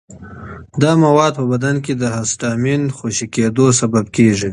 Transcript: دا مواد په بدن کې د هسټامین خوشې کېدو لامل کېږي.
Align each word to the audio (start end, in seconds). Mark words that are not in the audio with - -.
دا 0.81 0.91
مواد 1.03 1.33
په 1.39 1.43
بدن 1.51 1.75
کې 1.85 1.93
د 1.95 2.03
هسټامین 2.17 2.81
خوشې 2.97 3.27
کېدو 3.35 3.65
لامل 3.77 4.05
کېږي. 4.15 4.49